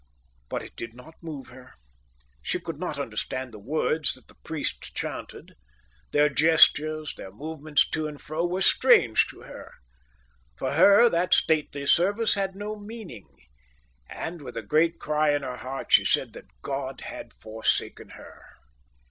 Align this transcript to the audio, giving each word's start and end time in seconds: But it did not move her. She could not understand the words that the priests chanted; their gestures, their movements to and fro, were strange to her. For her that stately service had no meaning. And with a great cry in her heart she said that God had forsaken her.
But 0.49 0.63
it 0.63 0.75
did 0.75 0.95
not 0.95 1.13
move 1.21 1.49
her. 1.49 1.73
She 2.41 2.59
could 2.59 2.79
not 2.79 2.97
understand 2.97 3.53
the 3.53 3.59
words 3.59 4.13
that 4.13 4.29
the 4.29 4.35
priests 4.43 4.89
chanted; 4.93 5.53
their 6.11 6.27
gestures, 6.27 7.13
their 7.13 7.29
movements 7.29 7.87
to 7.91 8.07
and 8.07 8.19
fro, 8.19 8.43
were 8.47 8.63
strange 8.63 9.27
to 9.27 9.41
her. 9.41 9.73
For 10.57 10.71
her 10.71 11.07
that 11.09 11.35
stately 11.35 11.85
service 11.85 12.33
had 12.33 12.55
no 12.55 12.75
meaning. 12.79 13.27
And 14.09 14.41
with 14.41 14.57
a 14.57 14.63
great 14.63 14.97
cry 14.99 15.35
in 15.35 15.43
her 15.43 15.57
heart 15.57 15.91
she 15.93 16.03
said 16.03 16.33
that 16.33 16.47
God 16.63 17.01
had 17.01 17.31
forsaken 17.35 18.09
her. 18.17 18.43